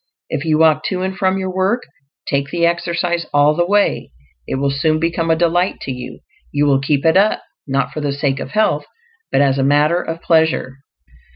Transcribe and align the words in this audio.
If 0.31 0.45
you 0.45 0.57
walk 0.57 0.83
to 0.85 1.03
and 1.03 1.15
from 1.15 1.37
your 1.37 1.53
work, 1.53 1.83
take 2.27 2.49
the 2.49 2.65
exercise 2.65 3.27
all 3.31 3.53
the 3.55 3.67
way; 3.67 4.11
it 4.47 4.55
will 4.55 4.71
soon 4.71 4.99
become 4.99 5.29
a 5.29 5.35
delight 5.35 5.79
to 5.81 5.91
you; 5.91 6.21
you 6.51 6.65
will 6.65 6.81
keep 6.81 7.05
it 7.05 7.15
up, 7.17 7.43
not 7.67 7.91
for 7.93 8.01
the 8.01 8.11
sake 8.11 8.39
of 8.39 8.49
health, 8.49 8.85
but 9.31 9.41
as 9.41 9.59
a 9.59 9.63
matter 9.63 10.01
of 10.01 10.19
pleasure. 10.23 10.73